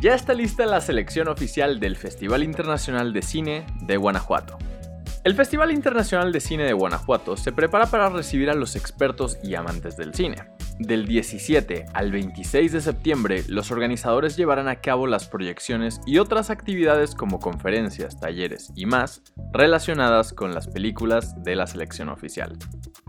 ya 0.00 0.14
está 0.14 0.34
lista 0.34 0.66
la 0.66 0.80
selección 0.80 1.28
oficial 1.28 1.80
del 1.80 1.96
Festival 1.96 2.42
Internacional 2.42 3.12
de 3.12 3.22
Cine 3.22 3.66
de 3.82 3.96
Guanajuato. 3.96 4.58
El 5.24 5.34
Festival 5.34 5.70
Internacional 5.72 6.32
de 6.32 6.40
Cine 6.40 6.64
de 6.64 6.74
Guanajuato 6.74 7.36
se 7.36 7.52
prepara 7.52 7.86
para 7.86 8.10
recibir 8.10 8.50
a 8.50 8.54
los 8.54 8.76
expertos 8.76 9.38
y 9.42 9.54
amantes 9.54 9.96
del 9.96 10.14
cine. 10.14 10.53
Del 10.78 11.06
17 11.06 11.86
al 11.94 12.10
26 12.10 12.72
de 12.72 12.80
septiembre, 12.80 13.44
los 13.46 13.70
organizadores 13.70 14.36
llevarán 14.36 14.66
a 14.66 14.80
cabo 14.80 15.06
las 15.06 15.28
proyecciones 15.28 16.00
y 16.04 16.18
otras 16.18 16.50
actividades 16.50 17.14
como 17.14 17.38
conferencias, 17.38 18.18
talleres 18.18 18.72
y 18.74 18.86
más 18.86 19.22
relacionadas 19.52 20.32
con 20.32 20.52
las 20.52 20.66
películas 20.66 21.40
de 21.44 21.54
la 21.54 21.68
selección 21.68 22.08
oficial. 22.08 22.58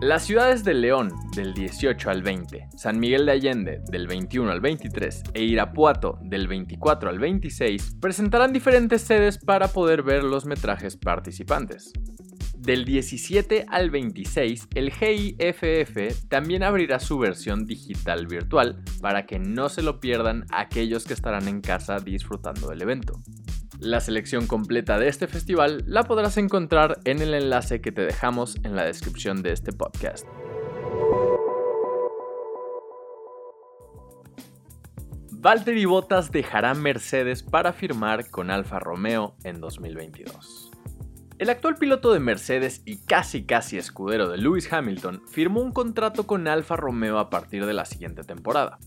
Las 0.00 0.24
ciudades 0.24 0.64
de 0.64 0.74
León 0.74 1.12
del 1.36 1.54
18 1.54 2.10
al 2.10 2.22
20, 2.22 2.66
San 2.76 2.98
Miguel 2.98 3.26
de 3.26 3.32
Allende 3.32 3.80
del 3.88 4.08
21 4.08 4.50
al 4.50 4.60
23 4.60 5.22
e 5.32 5.44
Irapuato 5.44 6.18
del 6.22 6.48
24 6.48 7.08
al 7.08 7.20
26 7.20 7.98
presentarán 8.00 8.52
diferentes 8.52 9.02
sedes 9.02 9.38
para 9.38 9.68
poder 9.68 10.02
ver 10.02 10.24
los 10.24 10.46
metrajes 10.46 10.96
participantes. 10.96 11.92
Del 12.62 12.84
17 12.84 13.66
al 13.68 13.90
26, 13.90 14.68
el 14.76 14.92
GIFF 14.92 16.28
también 16.28 16.62
abrirá 16.62 17.00
su 17.00 17.18
versión 17.18 17.66
digital 17.66 18.28
virtual 18.28 18.80
para 19.00 19.26
que 19.26 19.40
no 19.40 19.68
se 19.68 19.82
lo 19.82 19.98
pierdan 19.98 20.46
aquellos 20.52 21.04
que 21.04 21.12
estarán 21.12 21.48
en 21.48 21.60
casa 21.60 21.98
disfrutando 21.98 22.68
del 22.68 22.82
evento. 22.82 23.20
La 23.80 23.98
selección 23.98 24.46
completa 24.46 25.00
de 25.00 25.08
este 25.08 25.26
festival 25.26 25.82
la 25.88 26.04
podrás 26.04 26.36
encontrar 26.36 27.00
en 27.04 27.20
el 27.20 27.34
enlace 27.34 27.80
que 27.80 27.90
te 27.90 28.02
dejamos 28.02 28.54
en 28.62 28.76
la 28.76 28.84
descripción 28.84 29.42
de 29.42 29.52
este 29.52 29.72
podcast. 29.72 30.24
Valtteri 35.32 35.84
Bottas 35.84 36.30
dejará 36.30 36.74
Mercedes 36.74 37.42
para 37.42 37.72
firmar 37.72 38.30
con 38.30 38.52
Alfa 38.52 38.78
Romeo 38.78 39.34
en 39.42 39.60
2022. 39.60 40.71
El 41.42 41.50
actual 41.50 41.74
piloto 41.74 42.12
de 42.12 42.20
Mercedes 42.20 42.82
y 42.84 42.98
casi 42.98 43.42
casi 43.42 43.76
escudero 43.76 44.28
de 44.28 44.38
Lewis 44.38 44.72
Hamilton 44.72 45.22
firmó 45.28 45.60
un 45.60 45.72
contrato 45.72 46.24
con 46.24 46.46
Alfa 46.46 46.76
Romeo 46.76 47.18
a 47.18 47.30
partir 47.30 47.66
de 47.66 47.72
la 47.72 47.84
siguiente 47.84 48.22
temporada. 48.22 48.78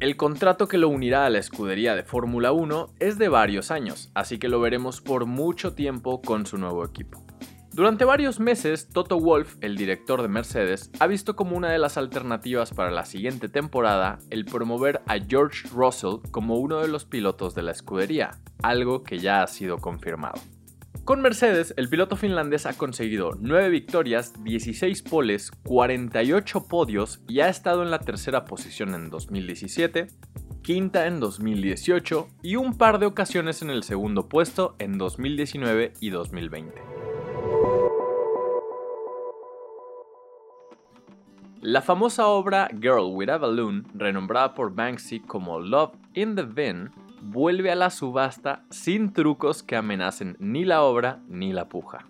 El 0.00 0.16
contrato 0.16 0.66
que 0.66 0.76
lo 0.76 0.88
unirá 0.88 1.24
a 1.24 1.30
la 1.30 1.38
escudería 1.38 1.94
de 1.94 2.02
Fórmula 2.02 2.50
1 2.50 2.94
es 2.98 3.16
de 3.16 3.28
varios 3.28 3.70
años, 3.70 4.10
así 4.12 4.40
que 4.40 4.48
lo 4.48 4.58
veremos 4.60 5.00
por 5.00 5.26
mucho 5.26 5.74
tiempo 5.74 6.20
con 6.20 6.46
su 6.46 6.58
nuevo 6.58 6.84
equipo. 6.84 7.24
Durante 7.72 8.04
varios 8.04 8.40
meses, 8.40 8.88
Toto 8.88 9.20
Wolff, 9.20 9.54
el 9.60 9.76
director 9.76 10.20
de 10.20 10.26
Mercedes, 10.26 10.90
ha 10.98 11.06
visto 11.06 11.36
como 11.36 11.56
una 11.56 11.70
de 11.70 11.78
las 11.78 11.96
alternativas 11.96 12.74
para 12.74 12.90
la 12.90 13.04
siguiente 13.04 13.48
temporada 13.48 14.18
el 14.30 14.46
promover 14.46 15.00
a 15.06 15.20
George 15.20 15.68
Russell 15.72 16.28
como 16.32 16.56
uno 16.56 16.80
de 16.80 16.88
los 16.88 17.04
pilotos 17.04 17.54
de 17.54 17.62
la 17.62 17.70
escudería, 17.70 18.40
algo 18.64 19.04
que 19.04 19.20
ya 19.20 19.44
ha 19.44 19.46
sido 19.46 19.78
confirmado. 19.78 20.40
Con 21.10 21.22
Mercedes, 21.22 21.74
el 21.76 21.88
piloto 21.88 22.14
finlandés 22.14 22.66
ha 22.66 22.74
conseguido 22.74 23.32
9 23.36 23.68
victorias, 23.68 24.32
16 24.44 25.02
poles, 25.02 25.50
48 25.64 26.68
podios 26.68 27.20
y 27.26 27.40
ha 27.40 27.48
estado 27.48 27.82
en 27.82 27.90
la 27.90 27.98
tercera 27.98 28.44
posición 28.44 28.94
en 28.94 29.10
2017, 29.10 30.06
quinta 30.62 31.08
en 31.08 31.18
2018 31.18 32.28
y 32.44 32.54
un 32.54 32.78
par 32.78 33.00
de 33.00 33.06
ocasiones 33.06 33.60
en 33.60 33.70
el 33.70 33.82
segundo 33.82 34.28
puesto 34.28 34.76
en 34.78 34.98
2019 34.98 35.94
y 35.98 36.10
2020. 36.10 36.80
La 41.60 41.82
famosa 41.82 42.28
obra 42.28 42.68
Girl 42.80 43.10
with 43.12 43.30
a 43.30 43.36
Balloon, 43.36 43.84
renombrada 43.94 44.54
por 44.54 44.76
Banksy 44.76 45.18
como 45.18 45.58
Love 45.58 45.90
in 46.14 46.36
the 46.36 46.44
Bin, 46.44 46.92
vuelve 47.20 47.70
a 47.70 47.74
la 47.74 47.90
subasta 47.90 48.64
sin 48.70 49.12
trucos 49.12 49.62
que 49.62 49.76
amenacen 49.76 50.36
ni 50.38 50.64
la 50.64 50.82
obra 50.82 51.20
ni 51.28 51.52
la 51.52 51.68
puja. 51.68 52.06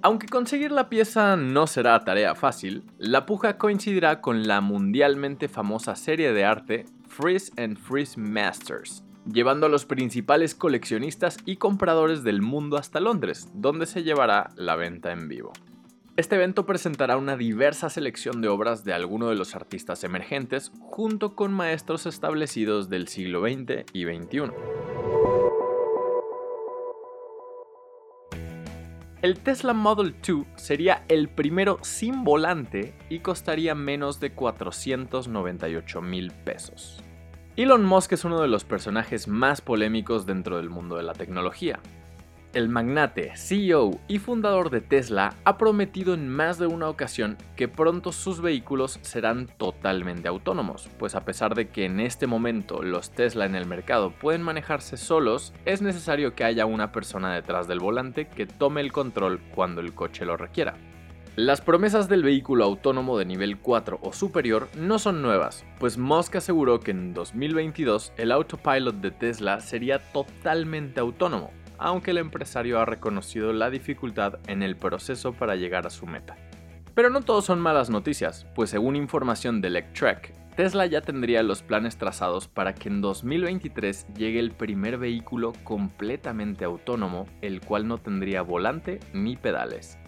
Aunque 0.00 0.28
conseguir 0.28 0.70
la 0.70 0.88
pieza 0.88 1.36
no 1.36 1.66
será 1.66 2.04
tarea 2.04 2.36
fácil, 2.36 2.84
la 2.98 3.26
puja 3.26 3.58
coincidirá 3.58 4.20
con 4.20 4.46
la 4.46 4.60
mundialmente 4.60 5.48
famosa 5.48 5.96
serie 5.96 6.32
de 6.32 6.44
arte 6.44 6.84
Freeze 7.08 7.50
and 7.56 7.76
Freeze 7.76 8.18
Masters, 8.18 9.02
llevando 9.26 9.66
a 9.66 9.68
los 9.68 9.86
principales 9.86 10.54
coleccionistas 10.54 11.38
y 11.44 11.56
compradores 11.56 12.22
del 12.22 12.42
mundo 12.42 12.76
hasta 12.76 13.00
Londres, 13.00 13.48
donde 13.54 13.86
se 13.86 14.04
llevará 14.04 14.50
la 14.56 14.76
venta 14.76 15.10
en 15.10 15.26
vivo. 15.26 15.52
Este 16.18 16.34
evento 16.34 16.66
presentará 16.66 17.16
una 17.16 17.36
diversa 17.36 17.88
selección 17.88 18.42
de 18.42 18.48
obras 18.48 18.82
de 18.82 18.92
algunos 18.92 19.30
de 19.30 19.36
los 19.36 19.54
artistas 19.54 20.02
emergentes 20.02 20.72
junto 20.80 21.36
con 21.36 21.52
maestros 21.52 22.06
establecidos 22.06 22.88
del 22.88 23.06
siglo 23.06 23.42
XX 23.42 23.84
y 23.92 24.04
XXI. 24.04 24.50
El 29.22 29.38
Tesla 29.38 29.72
Model 29.74 30.16
2 30.26 30.44
sería 30.56 31.04
el 31.06 31.28
primero 31.28 31.78
sin 31.82 32.24
volante 32.24 32.94
y 33.08 33.20
costaría 33.20 33.76
menos 33.76 34.18
de 34.18 34.32
498 34.32 36.02
mil 36.02 36.32
pesos. 36.32 37.00
Elon 37.54 37.84
Musk 37.84 38.14
es 38.14 38.24
uno 38.24 38.42
de 38.42 38.48
los 38.48 38.64
personajes 38.64 39.28
más 39.28 39.60
polémicos 39.60 40.26
dentro 40.26 40.56
del 40.56 40.68
mundo 40.68 40.96
de 40.96 41.04
la 41.04 41.12
tecnología, 41.12 41.78
el 42.54 42.68
magnate, 42.68 43.32
CEO 43.36 44.00
y 44.08 44.18
fundador 44.18 44.70
de 44.70 44.80
Tesla 44.80 45.34
ha 45.44 45.58
prometido 45.58 46.14
en 46.14 46.28
más 46.28 46.58
de 46.58 46.66
una 46.66 46.88
ocasión 46.88 47.36
que 47.56 47.68
pronto 47.68 48.12
sus 48.12 48.40
vehículos 48.40 48.98
serán 49.02 49.46
totalmente 49.58 50.28
autónomos, 50.28 50.88
pues 50.98 51.14
a 51.14 51.24
pesar 51.24 51.54
de 51.54 51.68
que 51.68 51.84
en 51.84 52.00
este 52.00 52.26
momento 52.26 52.82
los 52.82 53.10
Tesla 53.10 53.44
en 53.44 53.54
el 53.54 53.66
mercado 53.66 54.10
pueden 54.10 54.42
manejarse 54.42 54.96
solos, 54.96 55.52
es 55.64 55.82
necesario 55.82 56.34
que 56.34 56.44
haya 56.44 56.66
una 56.66 56.92
persona 56.92 57.34
detrás 57.34 57.68
del 57.68 57.80
volante 57.80 58.28
que 58.28 58.46
tome 58.46 58.80
el 58.80 58.92
control 58.92 59.40
cuando 59.54 59.80
el 59.80 59.94
coche 59.94 60.24
lo 60.24 60.36
requiera. 60.36 60.74
Las 61.38 61.60
promesas 61.60 62.08
del 62.08 62.24
vehículo 62.24 62.64
autónomo 62.64 63.16
de 63.16 63.24
nivel 63.24 63.58
4 63.58 64.00
o 64.02 64.12
superior 64.12 64.68
no 64.76 64.98
son 64.98 65.22
nuevas, 65.22 65.64
pues 65.78 65.96
Musk 65.96 66.34
aseguró 66.34 66.80
que 66.80 66.90
en 66.90 67.14
2022 67.14 68.12
el 68.16 68.32
autopilot 68.32 68.96
de 68.96 69.12
Tesla 69.12 69.60
sería 69.60 70.00
totalmente 70.00 70.98
autónomo, 70.98 71.52
aunque 71.78 72.10
el 72.10 72.18
empresario 72.18 72.80
ha 72.80 72.84
reconocido 72.84 73.52
la 73.52 73.70
dificultad 73.70 74.38
en 74.46 74.62
el 74.62 74.76
proceso 74.76 75.32
para 75.32 75.56
llegar 75.56 75.86
a 75.86 75.90
su 75.90 76.06
meta. 76.06 76.36
Pero 76.94 77.10
no 77.10 77.22
todo 77.22 77.42
son 77.42 77.60
malas 77.60 77.90
noticias, 77.90 78.46
pues 78.54 78.70
según 78.70 78.96
información 78.96 79.60
de 79.60 79.68
Electrek, 79.68 80.34
Tesla 80.56 80.86
ya 80.86 81.00
tendría 81.02 81.44
los 81.44 81.62
planes 81.62 81.96
trazados 81.98 82.48
para 82.48 82.74
que 82.74 82.88
en 82.88 83.00
2023 83.00 84.08
llegue 84.16 84.40
el 84.40 84.50
primer 84.50 84.98
vehículo 84.98 85.52
completamente 85.62 86.64
autónomo, 86.64 87.26
el 87.42 87.60
cual 87.60 87.86
no 87.86 87.98
tendría 87.98 88.42
volante 88.42 88.98
ni 89.12 89.36
pedales. 89.36 89.98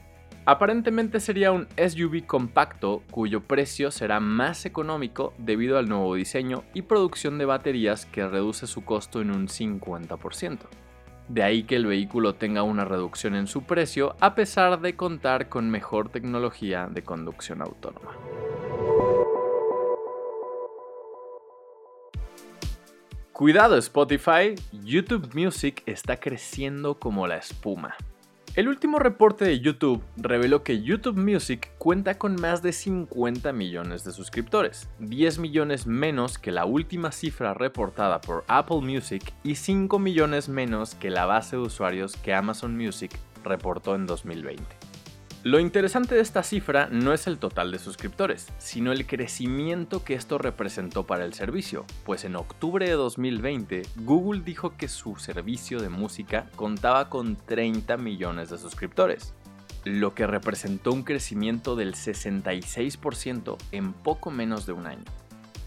Aparentemente 0.47 1.21
sería 1.21 1.53
un 1.53 1.69
SUV 1.77 2.27
compacto 2.27 3.05
cuyo 3.13 3.43
precio 3.43 3.93
será 3.93 4.19
más 4.19 4.67
económico 4.67 5.33
debido 5.39 5.79
al 5.79 5.89
nuevo 5.89 6.17
diseño 6.17 6.65
y 6.75 6.83
producción 6.83 7.39
de 7.39 7.45
baterías 7.45 8.05
que 8.07 8.27
reduce 8.27 8.67
su 8.67 8.85
costo 8.85 9.21
en 9.21 9.31
un 9.31 9.47
50%. 9.47 10.59
De 11.31 11.45
ahí 11.45 11.63
que 11.63 11.77
el 11.77 11.87
vehículo 11.87 12.35
tenga 12.35 12.65
una 12.65 12.85
reducción 12.85 13.37
en 13.37 13.47
su 13.47 13.63
precio 13.63 14.17
a 14.19 14.35
pesar 14.35 14.81
de 14.81 14.97
contar 14.97 15.49
con 15.49 15.71
mejor 15.71 16.09
tecnología 16.09 16.89
de 16.91 17.05
conducción 17.05 17.63
autónoma. 17.63 18.17
Cuidado 23.31 23.77
Spotify, 23.77 24.57
YouTube 24.73 25.31
Music 25.33 25.85
está 25.87 26.19
creciendo 26.19 26.99
como 26.99 27.29
la 27.29 27.37
espuma. 27.37 27.95
El 28.57 28.67
último 28.67 28.99
reporte 28.99 29.45
de 29.45 29.61
YouTube 29.61 30.03
reveló 30.17 30.65
que 30.65 30.83
YouTube 30.83 31.17
Music 31.17 31.71
cuenta 31.79 32.19
con 32.19 32.35
más 32.35 32.63
de 32.63 32.73
50 32.73 33.53
millones 33.53 34.03
de 34.03 34.11
suscriptores, 34.11 34.89
10 34.99 35.39
millones 35.39 35.87
menos 35.87 36.37
que 36.37 36.51
la 36.51 36.65
última 36.65 37.13
cifra 37.13 37.55
reportada 37.55 38.21
por 38.21 38.45
Apple 38.49 38.81
Music 38.81 39.33
y 39.45 39.55
5 39.55 40.01
millones 40.01 40.49
menos 40.49 40.97
que 40.97 41.11
la 41.11 41.27
base 41.27 41.55
de 41.55 41.63
usuarios 41.63 42.17
que 42.17 42.35
Amazon 42.35 42.77
Music 42.77 43.17
reportó 43.45 43.95
en 43.95 44.07
2020. 44.07 44.90
Lo 45.43 45.59
interesante 45.59 46.15
de 46.15 46.21
esta 46.21 46.43
cifra 46.43 46.89
no 46.93 47.15
es 47.15 47.27
el 47.27 47.39
total 47.39 47.73
de 47.73 47.79
suscriptores, 47.79 48.49
sino 48.59 48.93
el 48.93 49.07
crecimiento 49.07 50.05
que 50.05 50.13
esto 50.13 50.37
representó 50.37 51.07
para 51.07 51.25
el 51.25 51.33
servicio, 51.33 51.87
pues 52.05 52.27
en 52.27 52.37
octubre 52.37 52.87
de 52.87 52.93
2020 52.93 53.81
Google 54.01 54.43
dijo 54.43 54.77
que 54.77 54.87
su 54.87 55.17
servicio 55.17 55.81
de 55.81 55.89
música 55.89 56.51
contaba 56.57 57.09
con 57.09 57.37
30 57.37 57.97
millones 57.97 58.51
de 58.51 58.59
suscriptores, 58.59 59.33
lo 59.85 60.15
que 60.15 60.27
representó 60.27 60.93
un 60.93 61.05
crecimiento 61.05 61.75
del 61.75 61.95
66% 61.95 63.57
en 63.73 63.95
poco 63.95 64.31
menos 64.31 64.67
de 64.67 64.73
un 64.73 64.87
año. 64.87 65.05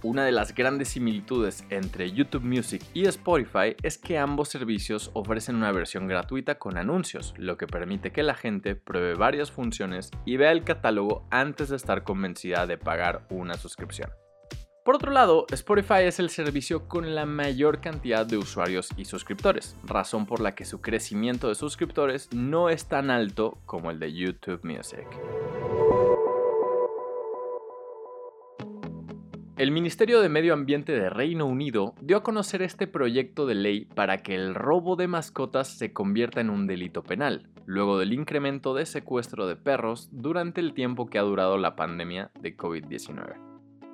Una 0.03 0.25
de 0.25 0.33
las 0.33 0.53
grandes 0.53 0.89
similitudes 0.89 1.63
entre 1.69 2.11
YouTube 2.11 2.43
Music 2.43 2.83
y 2.93 3.05
Spotify 3.05 3.77
es 3.83 3.97
que 3.97 4.17
ambos 4.17 4.49
servicios 4.49 5.09
ofrecen 5.13 5.55
una 5.55 5.71
versión 5.71 6.07
gratuita 6.07 6.59
con 6.59 6.75
anuncios, 6.77 7.33
lo 7.37 7.55
que 7.55 7.67
permite 7.67 8.11
que 8.11 8.21
la 8.21 8.35
gente 8.35 8.75
pruebe 8.75 9.13
varias 9.13 9.49
funciones 9.49 10.11
y 10.25 10.35
vea 10.35 10.51
el 10.51 10.65
catálogo 10.65 11.25
antes 11.31 11.69
de 11.69 11.77
estar 11.77 12.03
convencida 12.03 12.67
de 12.67 12.77
pagar 12.77 13.25
una 13.29 13.53
suscripción. 13.53 14.09
Por 14.83 14.95
otro 14.95 15.13
lado, 15.13 15.45
Spotify 15.49 16.01
es 16.03 16.19
el 16.19 16.29
servicio 16.29 16.89
con 16.89 17.15
la 17.15 17.25
mayor 17.25 17.79
cantidad 17.79 18.25
de 18.25 18.35
usuarios 18.35 18.89
y 18.97 19.05
suscriptores, 19.05 19.77
razón 19.85 20.25
por 20.25 20.41
la 20.41 20.53
que 20.53 20.65
su 20.65 20.81
crecimiento 20.81 21.47
de 21.47 21.55
suscriptores 21.55 22.27
no 22.33 22.67
es 22.67 22.89
tan 22.89 23.09
alto 23.09 23.59
como 23.65 23.89
el 23.89 23.99
de 23.99 24.11
YouTube 24.11 24.65
Music. 24.65 25.07
El 29.55 29.69
Ministerio 29.69 30.19
de 30.21 30.29
Medio 30.29 30.55
Ambiente 30.55 30.93
de 30.93 31.11
Reino 31.11 31.45
Unido 31.45 31.93
dio 32.01 32.17
a 32.17 32.23
conocer 32.23 32.63
este 32.63 32.87
proyecto 32.87 33.45
de 33.45 33.53
ley 33.53 33.85
para 33.85 34.17
que 34.17 34.33
el 34.33 34.55
robo 34.55 34.95
de 34.95 35.07
mascotas 35.07 35.67
se 35.67 35.93
convierta 35.93 36.41
en 36.41 36.49
un 36.49 36.65
delito 36.65 37.03
penal, 37.03 37.47
luego 37.67 37.99
del 37.99 38.13
incremento 38.13 38.73
de 38.73 38.87
secuestro 38.87 39.45
de 39.45 39.55
perros 39.55 40.09
durante 40.11 40.59
el 40.59 40.73
tiempo 40.73 41.05
que 41.05 41.19
ha 41.19 41.21
durado 41.21 41.59
la 41.59 41.75
pandemia 41.75 42.31
de 42.41 42.57
COVID-19. 42.57 43.52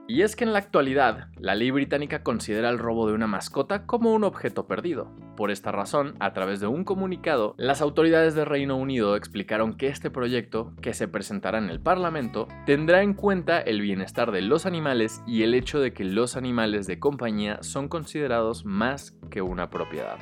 Y 0.09 0.23
es 0.23 0.35
que 0.35 0.43
en 0.43 0.53
la 0.53 0.57
actualidad, 0.57 1.27
la 1.37 1.53
ley 1.53 1.69
británica 1.69 2.23
considera 2.23 2.71
el 2.71 2.79
robo 2.79 3.07
de 3.07 3.13
una 3.13 3.27
mascota 3.27 3.85
como 3.85 4.11
un 4.11 4.23
objeto 4.23 4.65
perdido. 4.65 5.13
Por 5.37 5.51
esta 5.51 5.71
razón, 5.71 6.15
a 6.19 6.33
través 6.33 6.59
de 6.59 6.65
un 6.65 6.83
comunicado, 6.83 7.53
las 7.59 7.79
autoridades 7.79 8.33
de 8.33 8.43
Reino 8.43 8.75
Unido 8.75 9.15
explicaron 9.15 9.77
que 9.77 9.87
este 9.87 10.09
proyecto, 10.09 10.73
que 10.81 10.95
se 10.95 11.07
presentará 11.07 11.59
en 11.59 11.69
el 11.69 11.79
Parlamento, 11.79 12.47
tendrá 12.65 13.03
en 13.03 13.13
cuenta 13.13 13.61
el 13.61 13.81
bienestar 13.81 14.31
de 14.31 14.41
los 14.41 14.65
animales 14.65 15.21
y 15.27 15.43
el 15.43 15.53
hecho 15.53 15.79
de 15.79 15.93
que 15.93 16.05
los 16.05 16.35
animales 16.35 16.87
de 16.87 16.97
compañía 16.97 17.59
son 17.61 17.87
considerados 17.87 18.65
más 18.65 19.15
que 19.29 19.43
una 19.43 19.69
propiedad. 19.69 20.17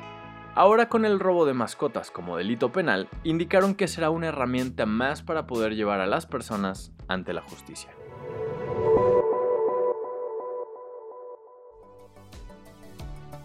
Ahora 0.54 0.90
con 0.90 1.06
el 1.06 1.18
robo 1.18 1.46
de 1.46 1.54
mascotas 1.54 2.10
como 2.10 2.36
delito 2.36 2.72
penal, 2.72 3.08
indicaron 3.24 3.74
que 3.74 3.88
será 3.88 4.10
una 4.10 4.26
herramienta 4.26 4.84
más 4.84 5.22
para 5.22 5.46
poder 5.46 5.76
llevar 5.76 6.02
a 6.02 6.06
las 6.06 6.26
personas 6.26 6.92
ante 7.08 7.32
la 7.32 7.40
justicia. 7.40 7.97